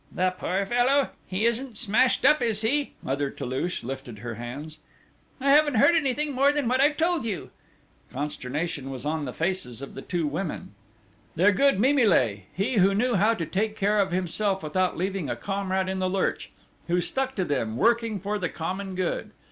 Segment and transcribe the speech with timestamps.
[0.11, 1.09] "The poor fellow!...
[1.27, 4.79] He isn't smashed up, is he?" Mother Toulouche lifted her hands.
[5.39, 7.51] "I haven't heard anything more than what I've told you!"
[8.11, 10.73] Consternation was on the faces of the two women.
[11.35, 12.45] Their good Mimile!
[12.51, 16.09] He who knew how to take care of himself without leaving a comrade in the
[16.09, 16.49] lurch,
[16.87, 19.29] who stuck to them, working for the common good.